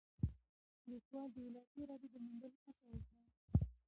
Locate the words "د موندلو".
2.13-2.57